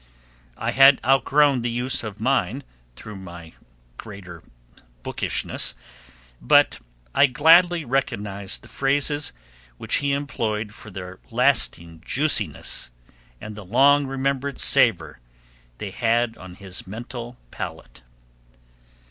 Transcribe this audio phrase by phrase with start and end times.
[0.57, 2.63] I had outgrown the use of mine
[2.95, 3.53] through my
[3.97, 4.41] greater
[5.03, 5.75] bookishness,
[6.41, 6.79] but
[7.13, 9.31] I gladly recognized the phrases
[9.77, 12.89] which he employed for their lasting juiciness
[13.39, 15.19] and the long remembered savor
[15.77, 18.01] they had on his mental palate.